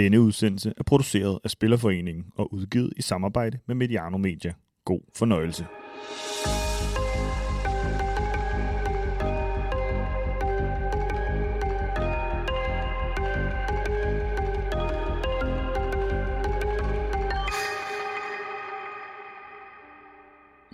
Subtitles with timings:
[0.00, 4.52] Denne udsendelse er produceret af Spillerforeningen og udgivet i samarbejde med Mediano Media.
[4.84, 5.66] God fornøjelse.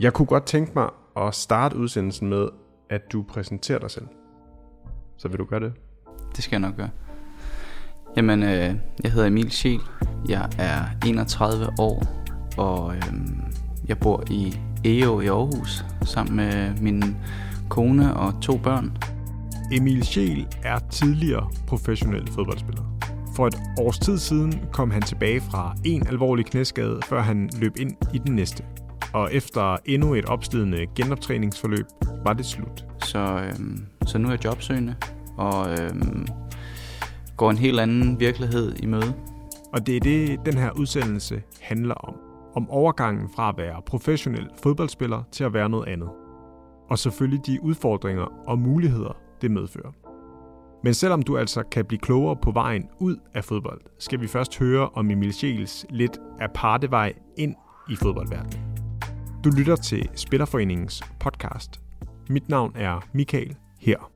[0.01, 2.49] Jeg kunne godt tænke mig at starte udsendelsen med,
[2.91, 4.07] at du præsenterer dig selv.
[5.17, 5.73] Så vil du gøre det?
[6.37, 7.06] Det skal jeg nok gøre.
[8.17, 9.81] Jamen, øh, jeg hedder Emil Schiel.
[10.29, 12.03] Jeg er 31 år,
[12.57, 13.03] og øh,
[13.89, 17.17] jeg bor i EO i Aarhus sammen med min
[17.69, 18.97] kone og to børn.
[19.73, 22.83] Emil Schiel er tidligere professionel fodboldspiller.
[23.37, 27.77] For et års tid siden kom han tilbage fra en alvorlig knæskade, før han løb
[27.77, 28.65] ind i den næste.
[29.13, 31.87] Og efter endnu et opslidende genoptræningsforløb
[32.25, 32.85] var det slut.
[32.99, 34.95] Så, øh, så nu er jeg jobsøgende,
[35.37, 35.91] og øh,
[37.37, 39.15] går en helt anden virkelighed i møde.
[39.73, 42.15] Og det er det, den her udsendelse handler om.
[42.55, 46.09] Om overgangen fra at være professionel fodboldspiller til at være noget andet.
[46.89, 49.93] Og selvfølgelig de udfordringer og muligheder, det medfører.
[50.85, 54.59] Men selvom du altså kan blive klogere på vejen ud af fodbold, skal vi først
[54.59, 57.55] høre om Emil Schiels lidt aparte vej ind
[57.91, 58.63] i fodboldverdenen.
[59.45, 61.81] Du lytter til Spillerforeningens podcast.
[62.31, 64.16] Mit navn er Michael her.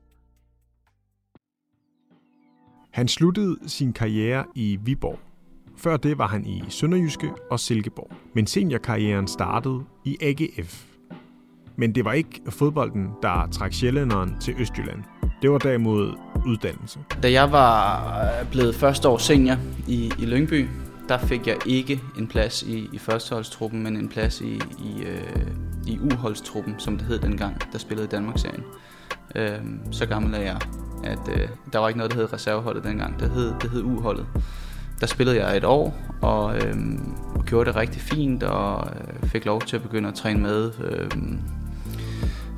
[2.91, 5.19] Han sluttede sin karriere i Viborg.
[5.77, 8.11] Før det var han i Sønderjyske og Silkeborg.
[8.35, 10.85] Men seniorkarrieren startede i AGF.
[11.75, 15.03] Men det var ikke fodbolden, der trak sjællænderen til Østjylland.
[15.41, 16.13] Det var derimod
[16.45, 16.99] uddannelse.
[17.23, 19.55] Da jeg var øh, blevet første år senior
[19.87, 20.67] i, i Lyngby,
[21.09, 25.47] der fik jeg ikke en plads i, i førsteholdstruppen, men en plads i, i, øh,
[25.87, 28.63] i uholdstruppen, som det hed dengang, der spillede i Danmarksserien.
[29.35, 29.59] Øh,
[29.91, 30.59] så gammel er jeg,
[31.03, 33.19] at øh, der var ikke noget, der hed reserveholdet dengang.
[33.19, 34.25] Det hed, det hed uholdet.
[34.99, 36.75] Der spillede jeg et år, og, øh,
[37.35, 40.71] og gjorde det rigtig fint, og øh, fik lov til at begynde at træne med
[40.83, 41.39] øhm,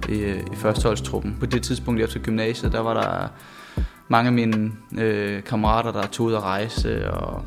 [0.09, 1.37] øh, i, i førsteholdstruppen.
[1.39, 3.27] På det tidspunkt efter gymnasiet, der var der
[4.07, 7.45] mange af mine øh, kammerater, der tog ud at rejse, og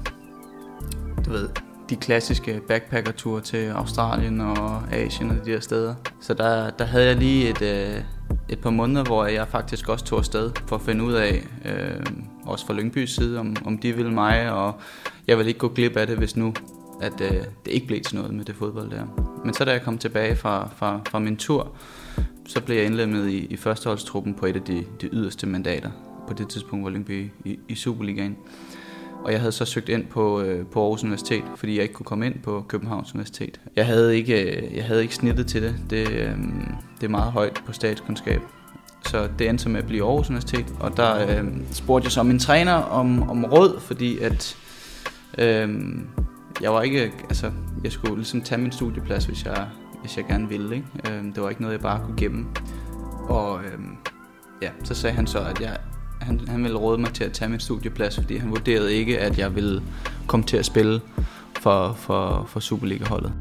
[1.26, 1.48] du ved,
[1.90, 5.94] de klassiske backpackerture til Australien og Asien og de der steder.
[6.20, 8.02] Så der, der havde jeg lige et, øh,
[8.48, 12.06] et par måneder, hvor jeg faktisk også tog afsted for at finde ud af, øh,
[12.44, 14.74] også fra Lyngbys side, om, om de ville mig, og
[15.26, 16.54] jeg ville ikke gå glip af det, hvis nu
[17.00, 17.30] at øh,
[17.64, 19.06] det ikke blev til noget med det fodbold der.
[19.44, 21.76] Men så da jeg kom tilbage fra, fra, fra min tur,
[22.46, 25.90] så blev jeg indlemmet i, i førsteholdstruppen på et af de, de yderste mandater.
[26.28, 28.36] På det tidspunkt var Lyngby i, i Superligaen.
[29.24, 32.04] Og jeg havde så søgt ind på, øh, på Aarhus Universitet, fordi jeg ikke kunne
[32.04, 33.60] komme ind på Københavns Universitet.
[33.76, 35.76] Jeg havde ikke, øh, jeg havde ikke snittet til det.
[35.90, 36.36] Det, øh,
[37.00, 38.40] det er meget højt på statskundskab.
[39.04, 40.66] Så det endte med at blive Aarhus Universitet.
[40.80, 44.56] Og der øh, spurgte jeg så min træner om, om råd, fordi at
[45.38, 45.68] øh,
[46.60, 47.52] jeg var ikke, altså,
[47.84, 49.66] jeg skulle ligesom tage min studieplads, hvis jeg,
[50.00, 50.76] hvis jeg gerne ville.
[50.76, 50.86] Ikke?
[51.10, 52.46] Øh, det var ikke noget, jeg bare kunne gemme.
[53.28, 53.78] Og øh,
[54.62, 55.76] ja, så sagde han så, at jeg
[56.20, 59.38] han, han ville råde mig til at tage min studieplads, fordi han vurderede ikke, at
[59.38, 59.82] jeg ville
[60.26, 61.00] komme til at spille
[61.60, 63.32] for, for, for Superliga-holdet.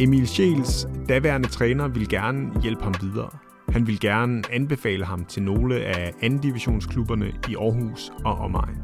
[0.00, 3.28] Emil Scheels daværende træner ville gerne hjælpe ham videre.
[3.68, 8.78] Han ville gerne anbefale ham til nogle af anden divisionsklubberne i Aarhus og omegn.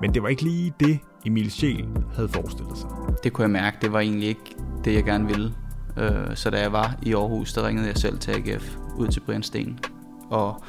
[0.00, 2.88] Men det var ikke lige det, Emil Scheel havde forestillet sig.
[3.24, 5.52] Det kunne jeg mærke, det var egentlig ikke det, jeg gerne ville.
[5.96, 9.20] Øh, så da jeg var i Aarhus, der ringede jeg selv til AGF ud til
[9.20, 9.78] Brian Sten.
[10.30, 10.62] Og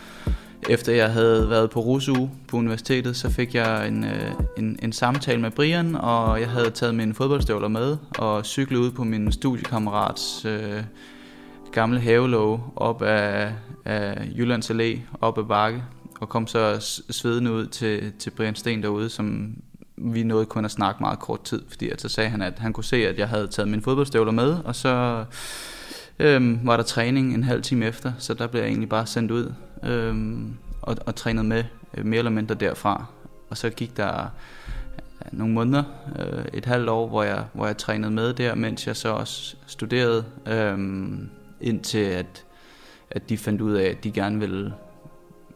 [0.70, 4.92] efter jeg havde været på RUSU på universitetet, så fik jeg en, øh, en, en
[4.92, 9.32] samtale med Brian, og jeg havde taget mine fodboldstøvler med og cyklet ud på min
[9.32, 10.84] studiekammerats øh,
[11.72, 13.54] gamle havelåg op af,
[13.86, 15.84] af Jyllands Allé, op ad bakke,
[16.20, 16.76] og kom så
[17.10, 19.56] svedende ud til, til Brian Sten derude, som
[19.98, 22.74] vi nåede kun at snakke meget kort tid, fordi at så sagde han, at han
[22.74, 25.26] kunne se, at jeg havde taget mine fodboldstøvler med, og så
[26.20, 29.32] øhm, var der træning en halv time efter, så der blev jeg egentlig bare sendt
[29.32, 29.54] ud
[29.84, 31.64] øhm, og, og trænet med
[31.98, 33.06] øh, mere eller mindre derfra.
[33.50, 34.30] Og så gik der
[35.32, 35.84] nogle måneder,
[36.20, 39.56] øh, et halvt år, hvor jeg, hvor jeg trænede med der, mens jeg så også
[39.66, 41.30] studerede, øhm,
[41.62, 42.46] indtil at,
[43.12, 44.74] at de fandt ud af, at de gerne ville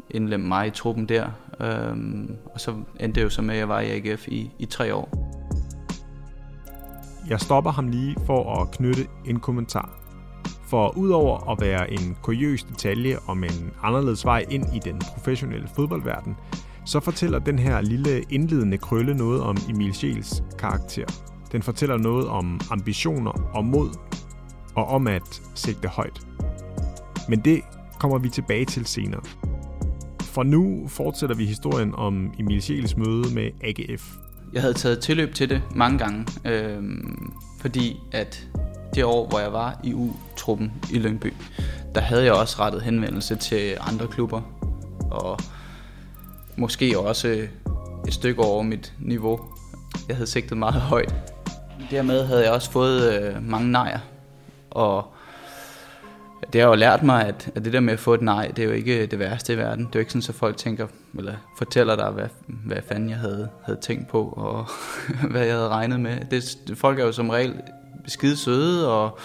[0.09, 1.27] indlemme mig i truppen der.
[1.59, 4.65] Øhm, og så endte det jo så med, at jeg var i AGF i, i
[4.65, 5.35] tre år.
[7.29, 9.98] Jeg stopper ham lige for at knytte en kommentar.
[10.69, 15.67] For udover at være en kuriøs detalje om en anderledes vej ind i den professionelle
[15.75, 16.35] fodboldverden,
[16.85, 21.05] så fortæller den her lille indledende krølle noget om Emil Scheels karakter.
[21.51, 23.89] Den fortæller noget om ambitioner og mod,
[24.75, 26.21] og om at sigte højt.
[27.29, 27.61] Men det
[27.99, 29.21] kommer vi tilbage til senere.
[30.21, 34.17] For nu fortsætter vi historien om Emil Scheels møde med AGF.
[34.53, 36.83] jeg havde taget tilløb til det mange gange, øh,
[37.61, 38.49] fordi at
[38.95, 41.33] det år, hvor jeg var i U-truppen i Lyngby,
[41.95, 44.41] der havde jeg også rettet henvendelse til andre klubber,
[45.11, 45.39] og
[46.55, 47.49] måske også øh,
[48.07, 49.39] et stykke over mit niveau.
[50.07, 51.15] Jeg havde sigtet meget højt.
[51.91, 53.99] Dermed havde jeg også fået øh, mange nejer,
[54.71, 55.05] og
[56.53, 58.59] det har jo lært mig, at, at det der med at få et nej, det
[58.59, 59.85] er jo ikke det værste i verden.
[59.85, 60.87] Det er jo ikke sådan, at folk tænker,
[61.17, 62.27] eller fortæller dig, hvad,
[62.65, 64.65] hvad fanden jeg havde, havde tænkt på, og
[65.31, 66.17] hvad jeg havde regnet med.
[66.31, 67.61] Det, folk er jo som regel
[68.09, 69.19] skide søde, og,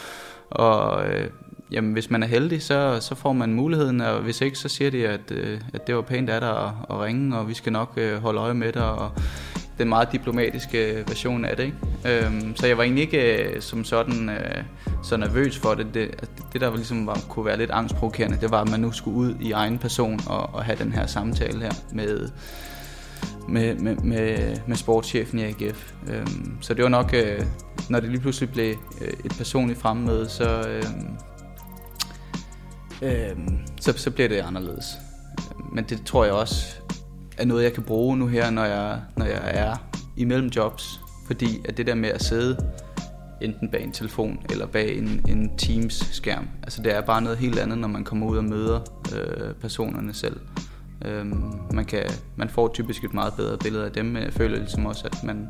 [0.50, 1.28] og øh,
[1.70, 4.90] jamen, hvis man er heldig, så, så får man muligheden, og hvis ikke, så siger
[4.90, 7.72] de, at, øh, at det var pænt af dig at, at ringe, og vi skal
[7.72, 9.10] nok øh, holde øje med dig, og
[9.78, 11.64] den meget diplomatiske øh, version af det.
[11.64, 12.26] Ikke?
[12.26, 14.62] Øhm, så jeg var egentlig ikke øh, som sådan øh,
[15.02, 15.86] så nervøs for det.
[15.94, 19.16] Det, det der ligesom var, kunne være lidt angstprovokerende, det var, at man nu skulle
[19.16, 22.28] ud i egen person og, og have den her samtale her med,
[23.48, 25.92] med, med, med, med sportschefen i AGF.
[26.08, 27.40] Øhm, så det var nok, øh,
[27.90, 30.84] når det lige pludselig blev øh, et personligt fremmøde, så, øh,
[33.02, 33.36] øh,
[33.80, 34.86] så, så bliver det anderledes.
[35.72, 36.76] Men det tror jeg også
[37.38, 39.76] er noget, jeg kan bruge nu her, når jeg, når jeg er
[40.16, 41.00] imellem jobs.
[41.26, 42.56] Fordi at det der med at sidde
[43.40, 47.58] enten bag en telefon eller bag en, en Teams-skærm, altså det er bare noget helt
[47.58, 48.80] andet, når man kommer ud og møder
[49.16, 50.40] øh, personerne selv.
[51.04, 51.26] Øh,
[51.72, 52.02] man, kan,
[52.36, 55.24] man får typisk et meget bedre billede af dem, men jeg føler ligesom også, at
[55.24, 55.48] man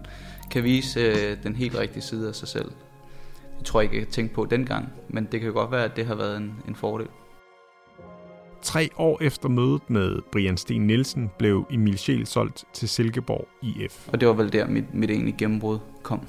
[0.51, 2.73] kan vise øh, den helt rigtige side af sig selv.
[3.59, 6.07] Det tror jeg ikke, jeg tænkte på dengang, men det kan godt være, at det
[6.07, 7.07] har været en, en fordel.
[8.63, 14.09] Tre år efter mødet med Brian Sten Nielsen blev Emil Scheel solgt til Silkeborg IF.
[14.09, 16.21] Og det var vel der, mit, mit egentlige gennembrud kom.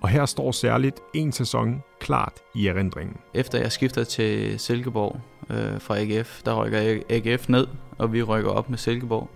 [0.00, 3.16] Og her står særligt en sæson klart i erindringen.
[3.34, 5.20] Efter jeg skifter til Silkeborg
[5.50, 7.66] øh, fra AGF, der rykker AGF ned,
[7.98, 9.30] og vi rykker op med Silkeborg.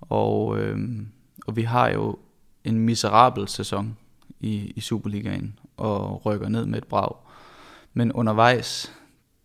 [0.00, 0.78] Og, øh,
[1.46, 2.16] og vi har jo
[2.64, 3.96] en miserabel sæson
[4.40, 7.14] i, i Superligaen og rykker ned med et brag.
[7.94, 8.92] Men undervejs,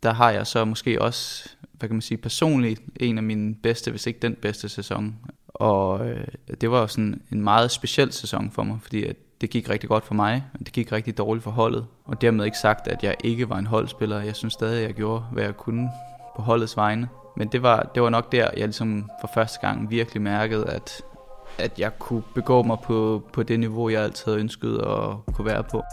[0.03, 3.91] der har jeg så måske også, hvad kan man sige, personligt en af mine bedste,
[3.91, 5.15] hvis ikke den bedste sæson.
[5.47, 6.27] Og øh,
[6.61, 10.05] det var sådan en meget speciel sæson for mig, fordi at det gik rigtig godt
[10.05, 11.85] for mig, og det gik rigtig dårligt for holdet.
[12.05, 14.21] Og dermed ikke sagt, at jeg ikke var en holdspiller.
[14.21, 15.89] Jeg synes stadig, at jeg gjorde, hvad jeg kunne
[16.35, 17.09] på holdets vegne.
[17.37, 21.01] Men det var, det var nok der, jeg ligesom for første gang virkelig mærkede, at,
[21.57, 25.45] at jeg kunne begå mig på, på det niveau, jeg altid havde ønsket at kunne
[25.45, 25.83] være på.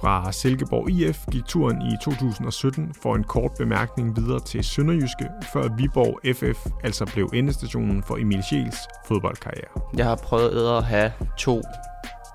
[0.00, 5.76] Fra Silkeborg IF gik turen i 2017 for en kort bemærkning videre til Sønderjyske, før
[5.76, 9.70] Viborg FF altså blev endestationen for Emil Schiels fodboldkarriere.
[9.96, 11.62] Jeg har prøvet at have to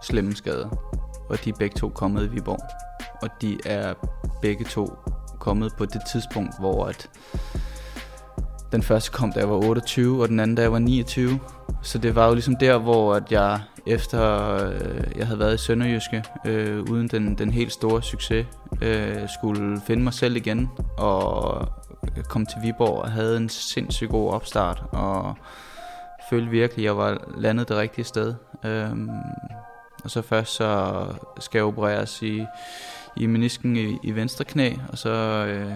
[0.02, 0.70] slemme skader,
[1.30, 2.60] og de er begge to kommet i Viborg.
[3.22, 3.94] Og de er
[4.42, 4.90] begge to
[5.40, 7.10] kommet på det tidspunkt, hvor at
[8.72, 11.40] den første kom, da jeg var 28, og den anden, da jeg var 29.
[11.82, 15.58] Så det var jo ligesom der, hvor at jeg efter øh, jeg havde været i
[15.58, 18.46] Sønderjyske, øh, uden den, den helt store succes,
[18.82, 21.68] øh, skulle finde mig selv igen, og
[22.30, 25.36] kom til Viborg og havde en sindssygt god opstart, og
[26.30, 28.34] følte virkelig, at jeg var landet det rigtige sted.
[28.66, 28.92] Øh,
[30.04, 31.06] og så først så
[31.40, 32.46] skal jeg opereres i,
[33.18, 35.10] i menisken i, i venstre knæ, og så
[35.48, 35.72] øh,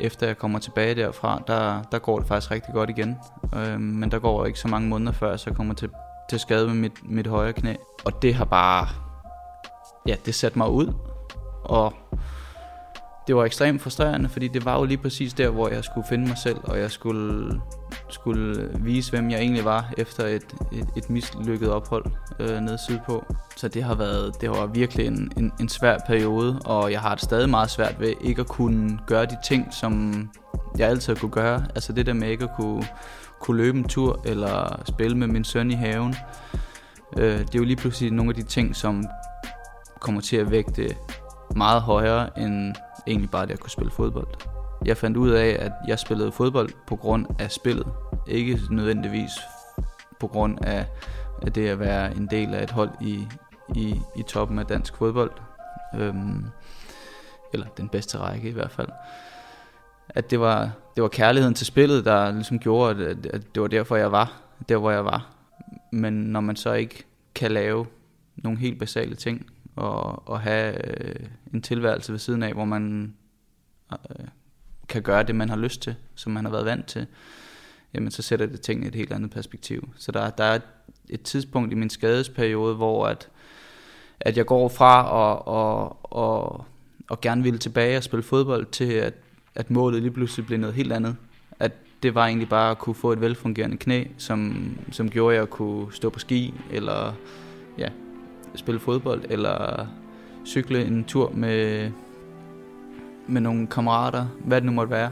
[0.00, 3.18] efter jeg kommer tilbage derfra, der, der går det faktisk rigtig godt igen.
[3.56, 5.90] Øh, men der går ikke så mange måneder før, så jeg kommer til,
[6.30, 7.74] til skade med mit, mit højre knæ.
[8.04, 8.88] Og det har bare,
[10.06, 10.92] ja, det satte mig ud.
[11.64, 11.94] Og
[13.30, 16.28] det var ekstremt frustrerende, fordi det var jo lige præcis der, hvor jeg skulle finde
[16.28, 17.60] mig selv, og jeg skulle,
[18.08, 22.04] skulle vise, hvem jeg egentlig var efter et, et, et mislykket ophold
[22.40, 23.24] øh, nede sydpå.
[23.56, 27.14] Så det har været, det var virkelig en, en, en svær periode, og jeg har
[27.14, 30.24] det stadig meget svært ved ikke at kunne gøre de ting, som
[30.78, 31.64] jeg altid kunne gøre.
[31.74, 32.84] Altså det der med ikke at kunne,
[33.40, 36.14] kunne løbe en tur, eller spille med min søn i haven.
[37.16, 39.04] Øh, det er jo lige pludselig nogle af de ting, som
[40.00, 40.96] kommer til at vægte
[41.56, 42.74] meget højere end
[43.06, 44.28] egentlig bare det at kunne spille fodbold.
[44.84, 47.86] Jeg fandt ud af, at jeg spillede fodbold på grund af spillet.
[48.28, 49.30] Ikke nødvendigvis
[50.20, 50.86] på grund af,
[51.54, 53.26] det at være en del af et hold i,
[53.76, 55.30] i, i toppen af dansk fodbold.
[55.94, 56.44] Øhm,
[57.52, 58.88] eller den bedste række i hvert fald.
[60.08, 63.68] At det var, det var kærligheden til spillet, der ligesom gjorde, at, at det var
[63.68, 64.32] derfor, jeg var
[64.68, 65.26] der, hvor jeg var.
[65.92, 67.04] Men når man så ikke
[67.34, 67.86] kan lave
[68.36, 69.46] nogle helt basale ting,
[69.80, 73.14] og, og have øh, en tilværelse ved siden af, hvor man
[73.92, 74.26] øh,
[74.88, 77.06] kan gøre det, man har lyst til, som man har været vant til,
[77.94, 79.88] jamen så sætter det tingene i et helt andet perspektiv.
[79.96, 80.58] Så der, der er
[81.08, 83.28] et tidspunkt i min skadesperiode, hvor at,
[84.20, 86.64] at jeg går fra og, og, og,
[87.10, 89.14] og gerne ville tilbage og spille fodbold, til at,
[89.54, 91.16] at målet lige pludselig blev noget helt andet.
[91.58, 91.72] At
[92.02, 95.50] det var egentlig bare at kunne få et velfungerende knæ, som, som gjorde, at jeg
[95.50, 97.12] kunne stå på ski, eller
[97.78, 97.88] ja,
[98.54, 99.86] spille fodbold, eller
[100.46, 101.90] cykle en tur med,
[103.26, 105.10] med nogle kammerater, hvad det nu måtte være.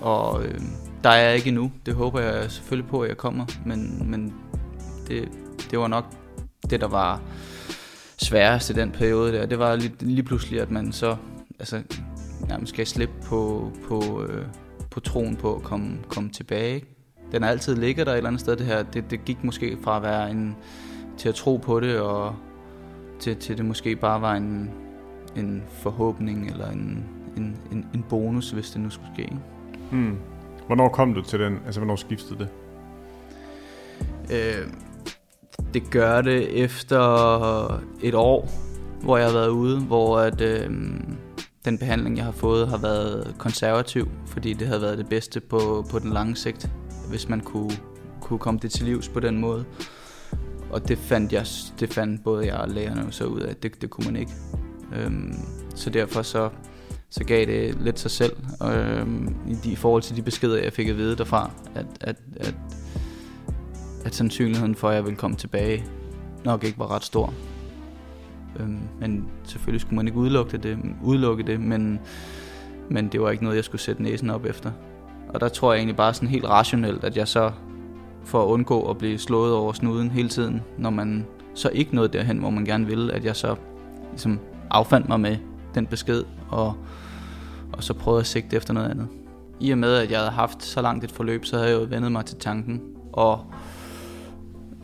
[0.00, 0.60] Og øh,
[1.04, 1.72] der er jeg ikke endnu.
[1.86, 3.46] Det håber jeg selvfølgelig på, at jeg kommer.
[3.64, 4.34] Men, men
[5.08, 5.28] det,
[5.70, 6.04] det var nok
[6.70, 7.20] det, der var
[8.18, 9.46] sværest i den periode der.
[9.46, 11.16] Det var lige, lige pludselig, at man så
[11.58, 11.82] altså,
[12.48, 14.46] nærmest skal slippe på, på, øh,
[14.90, 16.84] på troen på at komme, komme tilbage.
[17.32, 18.82] Den har altid ligget der et eller andet sted, det her.
[18.82, 20.56] Det, det gik måske fra at være en,
[21.18, 22.36] til at tro på det, og
[23.20, 24.70] til, til det måske bare var en,
[25.36, 27.04] en forhåbning, eller en,
[27.36, 29.36] en, en, en bonus, hvis det nu skulle ske.
[29.92, 30.16] Mm.
[30.66, 31.58] Hvornår kom du til den?
[31.66, 32.48] Altså, hvornår skiftede det?
[34.32, 34.68] Øh,
[35.74, 37.00] det gør det efter
[38.02, 38.50] et år,
[39.02, 40.70] hvor jeg har været ude, hvor at, øh,
[41.64, 45.86] den behandling, jeg har fået, har været konservativ, fordi det havde været det bedste på,
[45.90, 46.70] på den lange sigt,
[47.08, 47.70] hvis man kunne,
[48.20, 49.64] kunne komme det til livs på den måde.
[50.70, 51.46] Og det fandt, jeg,
[51.80, 54.32] det fandt både jeg og lægerne så ud af, at det, det kunne man ikke.
[54.92, 55.34] Øhm,
[55.74, 56.50] så derfor så,
[57.10, 60.72] så gav det lidt sig selv, øhm, i, de, i forhold til de beskeder, jeg
[60.72, 62.54] fik at vide derfra, at, at, at,
[64.04, 65.84] at sandsynligheden for, at jeg ville komme tilbage,
[66.44, 67.34] nok ikke var ret stor.
[68.60, 72.00] Øhm, men selvfølgelig skulle man ikke udelukke det, udelukke det men,
[72.90, 74.72] men det var ikke noget, jeg skulle sætte næsen op efter.
[75.28, 77.52] Og der tror jeg egentlig bare sådan helt rationelt, at jeg så
[78.26, 82.08] for at undgå at blive slået over snuden hele tiden, når man så ikke nåede
[82.08, 83.56] derhen, hvor man gerne ville, at jeg så
[84.10, 84.38] ligesom
[84.70, 85.36] affandt mig med
[85.74, 86.74] den besked, og,
[87.72, 89.08] og så prøvede at sigte efter noget andet.
[89.60, 91.86] I og med, at jeg havde haft så langt et forløb, så havde jeg jo
[91.90, 93.44] vendet mig til tanken, og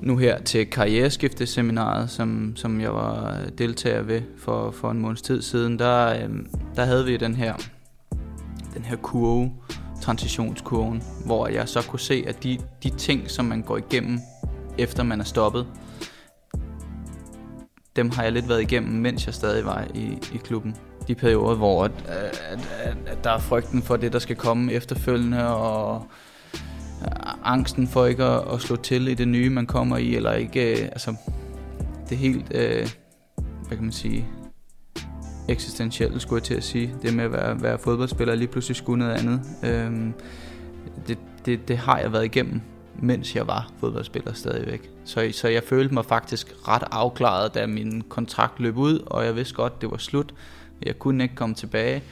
[0.01, 5.43] nu her til karriereskifteseminaret, som, som jeg var deltager ved for, for en måneds tid
[5.43, 6.47] siden, der, øhm,
[6.77, 7.55] der havde vi den her,
[8.75, 9.51] den her kurve,
[10.03, 14.21] transitionskurven, hvor jeg så kunne se, at de, de ting, som man går igennem,
[14.79, 15.67] efter man er stoppet,
[17.97, 20.77] dem har jeg lidt været igennem, mens jeg stadig var i, i klubben.
[21.09, 24.73] De perioder, hvor at, at, at, at der er frygten for det, der skal komme
[24.73, 26.07] efterfølgende, og
[27.03, 27.11] øh,
[27.45, 30.83] angsten for ikke at, at slå til i det nye, man kommer i, eller ikke,
[30.83, 31.15] øh, altså,
[32.09, 32.89] det helt, øh,
[33.39, 34.27] hvad kan man sige,
[35.53, 36.95] eksistentielt, skulle jeg til at sige.
[37.03, 39.41] Det med at være, være fodboldspiller lige pludselig skulle noget andet.
[39.65, 40.15] Øhm,
[41.07, 42.61] det, det, det har jeg været igennem,
[42.95, 44.91] mens jeg var fodboldspiller stadigvæk.
[45.05, 49.37] Så, så jeg følte mig faktisk ret afklaret, da min kontrakt løb ud, og jeg
[49.37, 50.35] vidste godt, det var slut.
[50.83, 52.03] Jeg kunne ikke komme tilbage,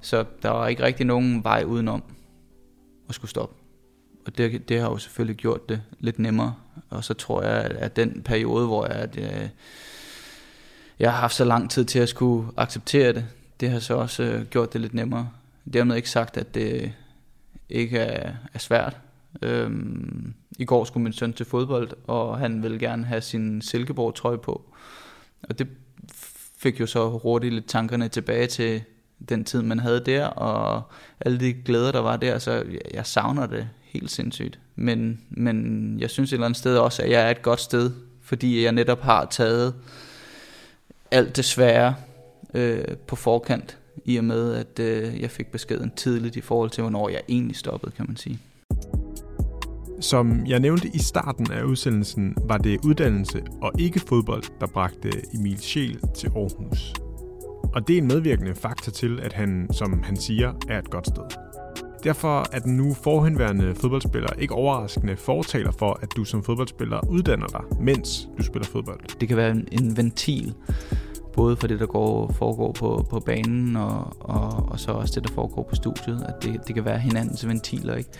[0.00, 2.02] så der var ikke rigtig nogen vej udenom
[3.08, 3.60] at skulle stoppe
[4.26, 6.54] og det, det har jo selvfølgelig gjort det lidt nemmere.
[6.90, 9.48] Og så tror jeg, at den periode, hvor jeg, at, øh,
[11.00, 13.26] jeg har haft så lang tid til at skulle acceptere det,
[13.60, 15.30] det har så også øh, gjort det lidt nemmere.
[15.72, 16.92] Dermed ikke sagt, at det
[17.68, 18.96] ikke er, er svært.
[19.42, 24.38] Øhm, I går skulle min søn til fodbold, og han ville gerne have sin Silkeborg-trøje
[24.38, 24.74] på.
[25.42, 25.68] Og det
[26.58, 28.82] fik jo så hurtigt lidt tankerne tilbage til
[29.28, 30.82] den tid, man havde der, og
[31.20, 32.64] alle de glæder, der var der, så
[32.94, 34.58] jeg savner det helt sindssygt.
[34.76, 37.90] Men, men jeg synes et eller andet sted også, at jeg er et godt sted,
[38.22, 39.74] fordi jeg netop har taget
[41.10, 41.94] alt det svære
[42.54, 46.82] øh, på forkant, i og med, at øh, jeg fik beskeden tidligt i forhold til,
[46.82, 48.38] hvornår jeg egentlig stoppede, kan man sige.
[50.00, 55.10] Som jeg nævnte i starten af udsendelsen, var det uddannelse og ikke fodbold, der bragte
[55.34, 56.94] Emil Scheel til Aarhus.
[57.74, 61.06] Og det er en medvirkende faktor til, at han, som han siger, er et godt
[61.06, 61.22] sted.
[62.04, 67.46] Derfor er den nu forhenværende fodboldspiller ikke overraskende fortaler for, at du som fodboldspiller uddanner
[67.46, 69.00] dig, mens du spiller fodbold.
[69.20, 70.54] Det kan være en ventil,
[71.32, 75.28] både for det, der går, foregår på, på banen, og, og, og så også det,
[75.28, 76.24] der foregår på studiet.
[76.28, 78.10] At det, det kan være hinandens ventiler, ikke?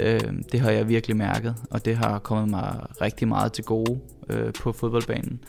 [0.00, 0.20] Øh,
[0.52, 4.52] det har jeg virkelig mærket, og det har kommet mig rigtig meget til gode øh,
[4.52, 5.40] på fodboldbanen.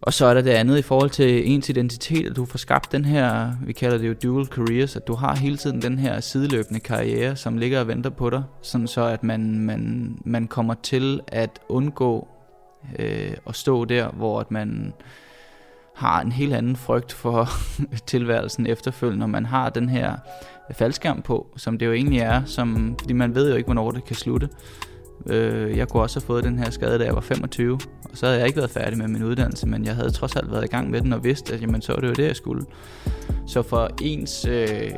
[0.00, 2.92] Og så er der det andet i forhold til ens identitet, at du får skabt
[2.92, 6.20] den her, vi kalder det jo dual careers, at du har hele tiden den her
[6.20, 10.74] sideløbende karriere, som ligger og venter på dig, sådan så at man, man, man kommer
[10.74, 12.28] til at undgå
[12.98, 14.92] øh, at stå der, hvor at man
[15.94, 17.48] har en helt anden frygt for
[18.06, 20.16] tilværelsen efterfølgende, når man har den her
[20.72, 24.04] faldskærm på, som det jo egentlig er, som, fordi man ved jo ikke, hvornår det
[24.04, 24.48] kan slutte.
[25.26, 28.26] Øh, jeg kunne også have fået den her skade, da jeg var 25, og så
[28.26, 30.68] havde jeg ikke været færdig med min uddannelse, men jeg havde trods alt været i
[30.68, 32.66] gang med den og vidste, at jamen, så var det jo det, jeg skulle.
[33.46, 34.90] Så for ens, øh,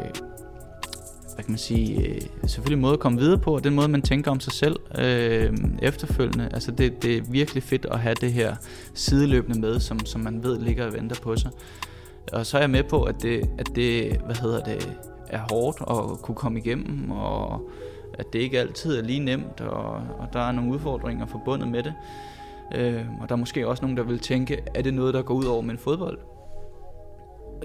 [1.36, 4.02] hvad kan man sige, øh, selvfølgelig måde at komme videre på, og den måde, man
[4.02, 8.32] tænker om sig selv øh, efterfølgende, altså det, det er virkelig fedt at have det
[8.32, 8.56] her
[8.94, 11.50] sideløbende med, som, som man ved ligger og venter på sig.
[12.32, 14.96] Og så er jeg med på, at det, at det hvad hedder det,
[15.28, 17.70] er hårdt at kunne komme igennem, og
[18.18, 21.82] at det ikke altid er lige nemt, og, og der er nogle udfordringer forbundet med
[21.82, 21.94] det.
[22.74, 25.34] Øh, og der er måske også nogen, der vil tænke, er det noget, der går
[25.34, 26.18] ud over min fodbold?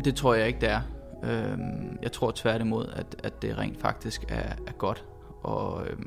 [0.05, 0.81] Det tror jeg ikke, det er.
[1.23, 1.57] Øh,
[2.01, 5.05] jeg tror tværtimod, at, at det rent faktisk er, er godt.
[5.43, 5.97] Og øh,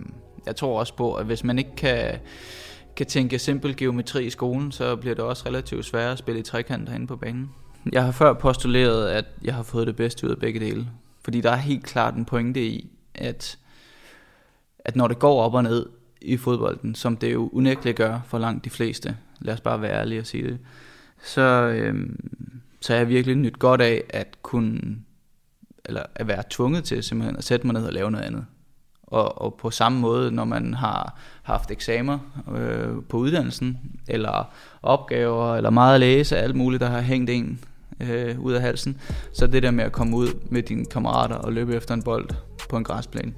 [0.47, 2.19] jeg tror også på, at hvis man ikke kan,
[2.97, 6.43] kan tænke simpel geometri i skolen, så bliver det også relativt sværere at spille i
[6.43, 7.51] trekant herinde på banen.
[7.93, 10.89] Jeg har før postuleret, at jeg har fået det bedste ud af begge dele.
[11.25, 13.59] Fordi der er helt klart en pointe i, at,
[14.79, 15.87] at når det går op og ned
[16.21, 19.93] i fodbolden, som det jo unægteligt gør for langt de fleste, lad os bare være
[19.93, 20.59] ærlige og sige det,
[21.23, 22.31] så, øhm,
[22.85, 24.97] så har jeg virkelig nyt godt af at kunne,
[25.85, 28.45] eller at være tvunget til simpelthen at sætte mig ned og lave noget andet.
[29.03, 32.19] Og, og på samme måde, når man har haft eksamener
[32.55, 37.61] øh, på uddannelsen, eller opgaver, eller meget at læse, alt muligt, der har hængt en
[38.01, 39.01] øh, ud af halsen,
[39.33, 42.29] så det der med at komme ud med dine kammerater og løbe efter en bold
[42.69, 43.33] på en græsplæne,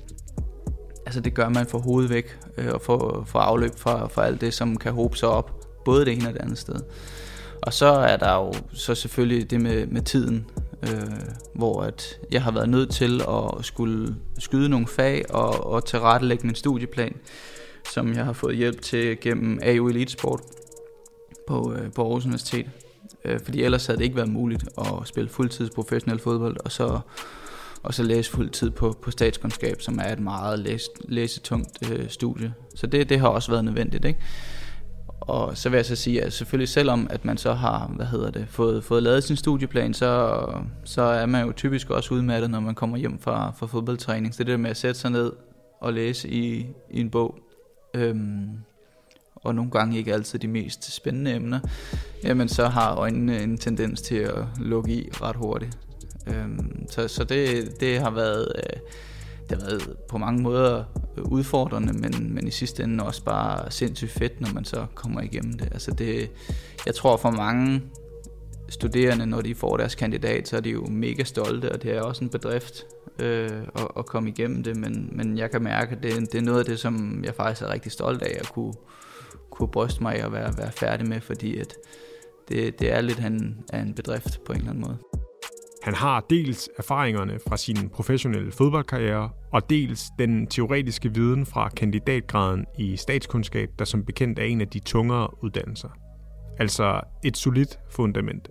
[1.06, 4.40] altså det gør man for hovedet væk, øh, og for, for afløb for, for alt
[4.40, 6.80] det, som kan håbe sig op, både det ene og det andet sted.
[7.66, 10.46] Og så er der jo så selvfølgelig det med, med tiden,
[10.82, 11.12] øh,
[11.54, 16.46] hvor at jeg har været nødt til at skulle skyde nogle fag og, og tilrettelægge
[16.46, 17.16] min studieplan,
[17.92, 20.40] som jeg har fået hjælp til gennem AU Elite Sport
[21.48, 22.66] på, øh, på Aarhus Universitet.
[23.24, 27.00] Øh, fordi ellers havde det ikke været muligt at spille fuldtids professionel fodbold, og så,
[27.82, 32.54] og så læse fuldtid på, på statskundskab, som er et meget læs, læsetungt øh, studie.
[32.74, 34.20] Så det, det har også været nødvendigt, ikke?
[35.26, 38.30] Og så vil jeg så sige, at selvfølgelig selvom at man så har, hvad hedder
[38.30, 40.40] det, fået, fået lavet sin studieplan, så,
[40.84, 44.34] så er man jo typisk også udmattet, når man kommer hjem fra, fra fodboldtræning.
[44.34, 45.32] Så det der med at sætte sig ned
[45.80, 47.38] og læse i, i en bog,
[47.94, 48.48] øhm,
[49.34, 51.60] og nogle gange ikke altid de mest spændende emner,
[52.24, 55.78] jamen så har øjnene en tendens til at lukke i ret hurtigt.
[56.26, 58.52] Øhm, så så det, det har været...
[58.56, 58.80] Øh,
[59.50, 60.84] det har været på mange måder
[61.22, 65.52] udfordrende, men, men i sidste ende også bare sindssygt fedt, når man så kommer igennem
[65.52, 65.68] det.
[65.72, 66.30] Altså det
[66.86, 67.82] jeg tror for mange
[68.68, 72.02] studerende, når de får deres kandidat, så er de jo mega stolte, og det er
[72.02, 72.86] også en bedrift
[73.18, 76.42] øh, at, at komme igennem det, men, men jeg kan mærke, at det, det er
[76.42, 78.74] noget af det, som jeg faktisk er rigtig stolt af at kunne,
[79.50, 81.74] kunne bryste mig og være, være færdig med, fordi at
[82.48, 84.98] det, det er lidt en, af en bedrift på en eller anden måde.
[85.86, 92.66] Han har dels erfaringerne fra sin professionelle fodboldkarriere, og dels den teoretiske viden fra kandidatgraden
[92.78, 95.88] i statskundskab, der som bekendt er en af de tungere uddannelser.
[96.58, 98.48] Altså et solidt fundament.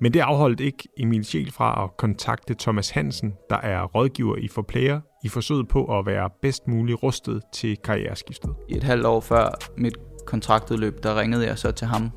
[0.00, 4.48] Men det afholdt ikke Emil Schiel fra at kontakte Thomas Hansen, der er rådgiver i
[4.48, 8.54] Forplayer, i forsøget på at være bedst muligt rustet til karriereskiftet.
[8.68, 12.10] Et halvt år før mit kontraktudløb, der ringede jeg så til ham.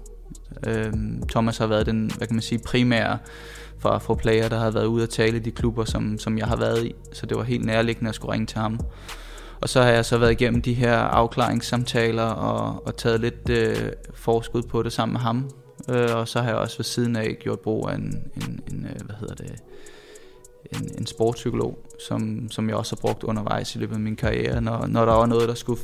[0.67, 3.17] Øhm, Thomas har været den, hvad kan man sige, primære
[3.79, 6.47] fra, for player, der har været ude at tale i de klubber, som, som jeg
[6.47, 6.95] har været i.
[7.13, 8.79] Så det var helt nærliggende at skulle ringe til ham.
[9.61, 13.91] Og så har jeg så været igennem de her afklaringssamtaler og, og taget lidt øh,
[14.13, 15.49] forskud på det sammen med ham.
[15.89, 18.85] Øh, og så har jeg også ved siden af gjort brug af en, en, en
[18.85, 19.55] øh, hvad hedder det,
[20.73, 24.61] en, en sportspsykolog, som, som jeg også har brugt undervejs i løbet af min karriere,
[24.61, 25.81] når, når der var noget, der skulle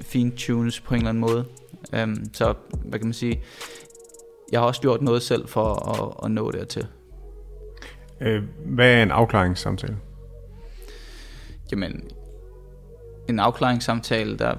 [0.00, 1.44] fine-tunes på en eller anden måde.
[1.94, 3.42] Øhm, så hvad kan man sige,
[4.52, 6.86] jeg har også gjort noget selv for at, at nå dertil.
[8.20, 9.96] Øh, hvad er en afklaringssamtale?
[11.72, 12.04] Jamen,
[13.28, 14.54] en afklaringssamtale, der,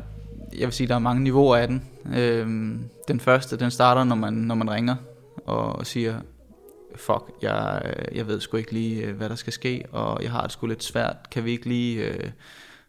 [0.57, 1.89] jeg vil sige, der er mange niveauer af den.
[2.15, 4.95] Øhm, den første, den starter, når man, når man ringer
[5.45, 6.19] og siger,
[6.95, 10.41] fuck, jeg, jeg ved sgu ikke lige, øh, hvad der skal ske, og jeg har
[10.41, 11.15] det sgu lidt svært.
[11.31, 12.29] Kan vi ikke lige øh,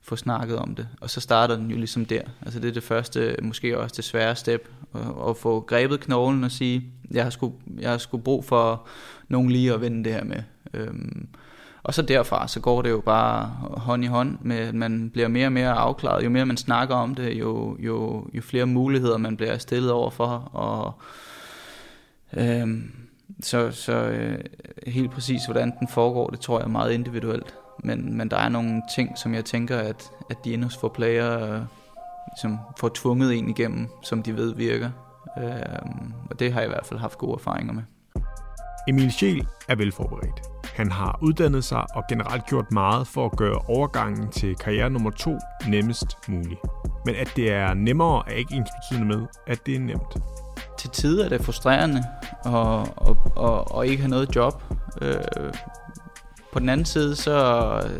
[0.04, 0.88] få snakket om det?
[1.00, 2.22] Og så starter den jo ligesom der.
[2.42, 6.44] Altså det er det første, måske også det svære step, at, at få grebet knoglen
[6.44, 8.86] og sige, jeg har sgu, jeg har sgu brug for
[9.28, 10.42] nogen lige at vende det her med.
[10.74, 11.28] Øhm,
[11.82, 15.28] og så derfra, så går det jo bare hånd i hånd med, at man bliver
[15.28, 16.24] mere og mere afklaret.
[16.24, 20.10] Jo mere man snakker om det, jo, jo, jo flere muligheder man bliver stillet over
[20.10, 20.26] for.
[20.52, 20.92] Og,
[22.42, 22.92] øhm,
[23.42, 24.38] så så øh,
[24.86, 27.54] helt præcis, hvordan den foregår, det tror jeg er meget individuelt.
[27.78, 31.54] Men, men der er nogle ting, som jeg tænker, at, at de endnu får player,
[31.54, 31.60] øh,
[32.40, 34.90] som får tvunget en igennem, som de ved virker.
[35.38, 37.82] Øhm, og det har jeg i hvert fald haft gode erfaringer med.
[38.88, 40.40] Emil Schiel er velforberedt.
[40.74, 45.10] Han har uddannet sig og generelt gjort meget for at gøre overgangen til karriere nummer
[45.10, 46.58] to nemmest mulig.
[47.06, 50.16] Men at det er nemmere er ikke ens betydende med, at det er nemt.
[50.78, 52.02] Til tider er det frustrerende
[52.44, 52.52] at,
[53.08, 54.62] at, at, at ikke have noget job.
[55.02, 55.14] Øh,
[56.54, 57.32] på den anden side, så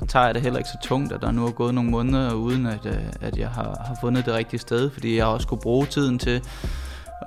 [0.09, 2.67] tager jeg det heller ikke så tungt, at der nu er gået nogle måneder, uden
[2.67, 5.87] at, øh, at jeg har, har fundet det rigtige sted, fordi jeg også kunne bruge
[5.87, 6.43] tiden til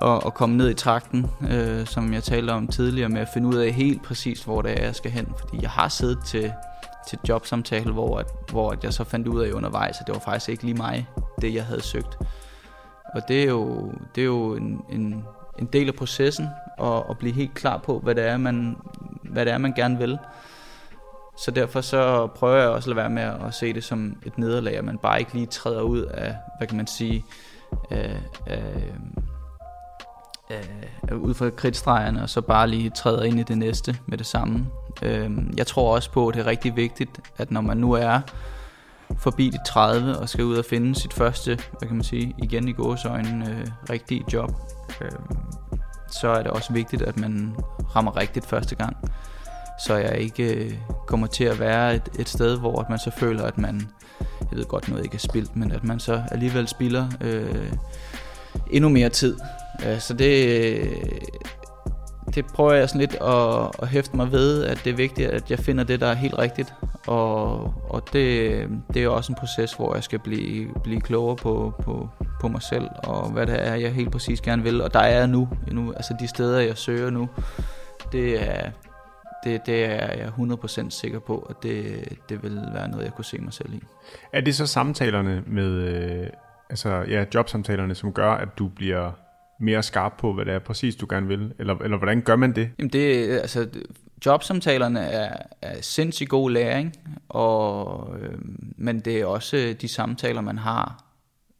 [0.02, 3.48] at, at komme ned i trakten, øh, som jeg talte om tidligere, med at finde
[3.48, 5.34] ud af helt præcist, hvor det er, jeg skal hen.
[5.38, 6.52] Fordi jeg har siddet til
[7.08, 10.20] til jobsamtale, hvor, at, hvor at jeg så fandt ud af undervejs, at det var
[10.20, 11.06] faktisk ikke lige mig,
[11.40, 12.18] det jeg havde søgt.
[13.14, 15.24] Og det er jo, det er jo en, en,
[15.58, 18.76] en del af processen, at, at blive helt klar på, hvad det er, man,
[19.22, 20.18] hvad det er, man gerne vil.
[21.38, 24.38] Så derfor så prøver jeg også at lade være med at se det som et
[24.38, 27.24] nederlag, at man bare ikke lige træder ud af, hvad kan man sige,
[27.90, 28.14] øh,
[28.50, 28.82] øh,
[31.10, 34.26] øh, ud fra kridtstregerne, og så bare lige træder ind i det næste med det
[34.26, 34.66] samme.
[35.02, 38.20] Øhm, jeg tror også på, at det er rigtig vigtigt, at når man nu er
[39.18, 42.68] forbi de 30 og skal ud og finde sit første, hvad kan man sige, igen
[42.68, 44.50] i gåsøjne, øh, rigtige job,
[45.00, 45.10] øh,
[46.10, 47.56] så er det også vigtigt, at man
[47.96, 48.96] rammer rigtigt første gang.
[49.78, 50.72] Så jeg ikke øh,
[51.06, 53.88] kommer til at være et, et sted, hvor at man så føler, at man,
[54.20, 57.72] jeg ved godt noget ikke er spildt, men at man så alligevel spilder øh,
[58.70, 59.36] endnu mere tid.
[59.98, 60.92] Så det, øh,
[62.34, 65.50] det prøver jeg sådan lidt at, at hæfte mig ved, at det er vigtigt, at
[65.50, 66.74] jeg finder det, der er helt rigtigt.
[67.06, 71.74] Og, og det, det er også en proces, hvor jeg skal blive, blive klogere på,
[71.82, 72.08] på,
[72.40, 74.82] på mig selv, og hvad det er, jeg helt præcis gerne vil.
[74.82, 77.28] Og der er jeg nu, nu altså de steder, jeg søger nu,
[78.12, 78.70] det er,
[79.44, 83.24] det, det er jeg 100% sikker på, at det, det vil være noget, jeg kunne
[83.24, 83.80] se mig selv i.
[84.32, 86.26] Er det så samtalerne med, øh,
[86.70, 89.12] altså ja, jobsamtalerne, som gør, at du bliver
[89.60, 91.52] mere skarp på, hvad det er præcis, du gerne vil?
[91.58, 92.70] Eller, eller hvordan gør man det?
[92.78, 93.68] Jamen det, altså,
[94.26, 96.96] jobsamtalerne er, er sindssygt god læring,
[97.28, 98.38] og, øh,
[98.76, 101.04] men det er også de samtaler, man har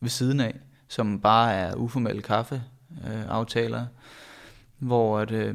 [0.00, 0.54] ved siden af,
[0.88, 3.86] som bare er uformelle kaffeaftaler, øh,
[4.78, 5.54] hvor at, øh,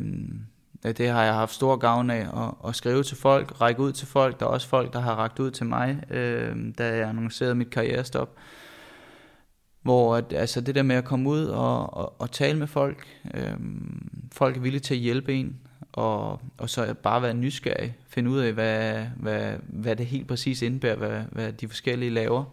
[0.85, 3.91] Øh, det har jeg haft stor gavn af at, at skrive til folk, række ud
[3.91, 4.39] til folk.
[4.39, 7.69] Der er også folk, der har rækket ud til mig, øh, da jeg annoncerede mit
[7.69, 8.35] karrierestop.
[9.81, 13.07] Hvor at, altså det der med at komme ud og, og, og tale med folk,
[13.33, 13.53] øh,
[14.31, 15.59] folk er villige til at hjælpe en,
[15.93, 20.61] og, og så bare være nysgerrig, finde ud af, hvad, hvad, hvad det helt præcis
[20.61, 22.43] indebærer, hvad, hvad de forskellige laver.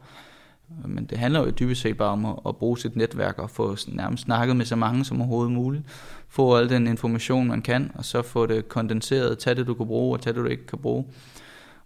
[0.84, 3.76] Men det handler jo dybest set bare om at, at bruge sit netværk og få
[3.88, 5.84] nærmest snakket med så mange som overhovedet muligt.
[6.28, 9.86] Få al den information, man kan, og så få det kondenseret, tage det, du kan
[9.86, 11.06] bruge, og tage det, du ikke kan bruge.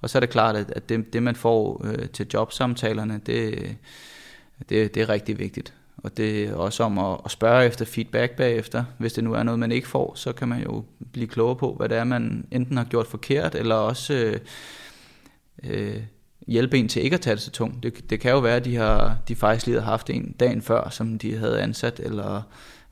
[0.01, 3.77] Og så er det klart, at det, det man får øh, til jobsamtalerne, det,
[4.69, 5.75] det, det er rigtig vigtigt.
[5.97, 8.85] Og det er også om at, at spørge efter feedback bagefter.
[8.99, 11.75] Hvis det nu er noget, man ikke får, så kan man jo blive klogere på,
[11.75, 14.41] hvad det er, man enten har gjort forkert, eller også øh,
[15.63, 16.03] øh,
[16.47, 17.83] hjælpe en til ikke at tage det så tungt.
[17.83, 20.63] Det, det kan jo være, at de, har, de faktisk lige har haft en dagen
[20.63, 22.43] før, som de havde ansat, eller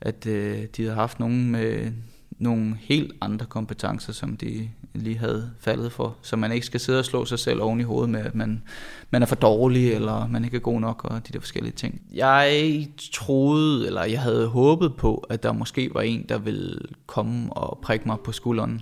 [0.01, 1.91] at øh, de havde haft nogen med
[2.39, 6.17] nogle helt andre kompetencer, som de lige havde faldet for.
[6.21, 8.63] Så man ikke skal sidde og slå sig selv oven i hovedet med, at man,
[9.11, 12.01] man er for dårlig, eller man ikke er god nok, og de der forskellige ting.
[12.13, 17.53] Jeg troede, eller jeg havde håbet på, at der måske var en, der ville komme
[17.53, 18.81] og prikke mig på skulderen,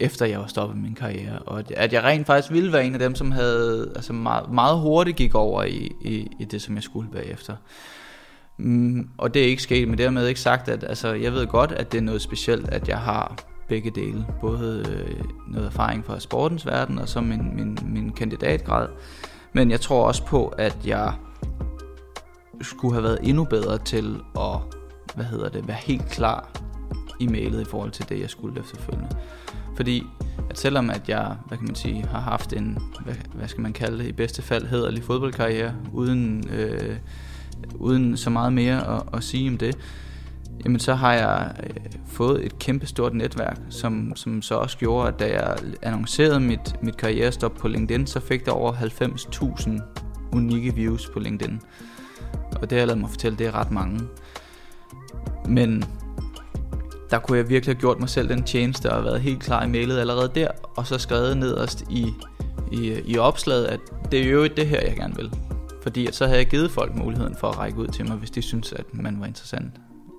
[0.00, 1.38] efter jeg var stoppet min karriere.
[1.38, 4.78] Og at jeg rent faktisk ville være en af dem, som havde altså meget, meget
[4.78, 7.56] hurtigt gik over i, i, i det, som jeg skulle bagefter.
[8.56, 11.72] Mm, og det er ikke sket, men dermed ikke sagt, at altså, jeg ved godt,
[11.72, 13.36] at det er noget specielt, at jeg har
[13.68, 14.26] begge dele.
[14.40, 18.88] Både øh, noget erfaring fra sportens verden, og så min, min, min kandidatgrad.
[19.52, 21.12] Men jeg tror også på, at jeg
[22.62, 24.58] skulle have været endnu bedre til at
[25.14, 26.50] hvad hedder det, være helt klar
[27.20, 29.16] i mailet i forhold til det, jeg skulle efterfølgende.
[29.78, 30.06] Fordi
[30.50, 33.72] at selvom at jeg, hvad kan man sige, har haft en, hvad, hvad skal man
[33.72, 36.96] kalde det, i bedste fald hederlig fodboldkarriere, uden øh,
[37.74, 39.78] uden så meget mere at, at sige om det,
[40.64, 45.18] jamen så har jeg øh, fået et kæmpestort netværk, som, som så også gjorde, at
[45.18, 49.80] da jeg annoncerede mit, mit karrierestop på LinkedIn, så fik der over 90.000
[50.32, 51.60] unikke views på LinkedIn.
[52.32, 54.00] Og det har jeg lavet mig fortælle, det er ret mange.
[55.48, 55.84] Men
[57.10, 59.68] der kunne jeg virkelig have gjort mig selv den tjeneste og været helt klar i
[59.68, 62.06] mailet allerede der, og så skrevet nederst i,
[62.72, 63.80] i, i opslaget, at
[64.12, 65.32] det er jo det her, jeg gerne vil.
[65.82, 68.42] Fordi så havde jeg givet folk muligheden for at række ud til mig, hvis de
[68.42, 69.72] synes, at man var interessant.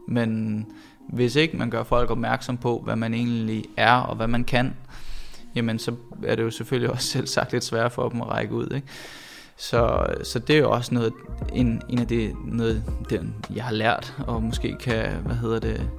[0.07, 0.65] Men
[1.09, 4.75] hvis ikke man gør folk opmærksom på, hvad man egentlig er og hvad man kan,
[5.55, 8.53] jamen så er det jo selvfølgelig også selv sagt lidt svært for dem at række
[8.53, 8.67] ud.
[8.75, 8.87] Ikke?
[9.57, 11.13] Så, så det er jo også noget,
[11.53, 15.89] en, en af det, noget, det, jeg har lært, og måske kan, hvad hedder det,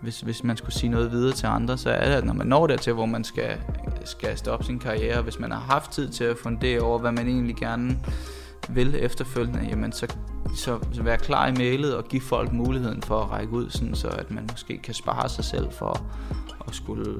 [0.00, 2.46] hvis, hvis man skulle sige noget videre til andre, så er det, at når man
[2.46, 3.56] når dertil, hvor man skal,
[4.04, 7.26] skal stoppe sin karriere, hvis man har haft tid til at fundere over, hvad man
[7.26, 7.98] egentlig gerne
[8.68, 10.06] vil efterfølgende, jamen så,
[10.54, 13.94] så, så være klar i mailet og give folk muligheden for at række ud, sådan
[13.94, 16.06] så at man måske kan spare sig selv for
[16.68, 17.14] at skulle